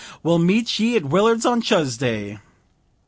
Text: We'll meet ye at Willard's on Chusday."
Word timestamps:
We'll 0.23 0.39
meet 0.39 0.79
ye 0.79 0.95
at 0.95 1.05
Willard's 1.05 1.45
on 1.45 1.61
Chusday." 1.61 2.39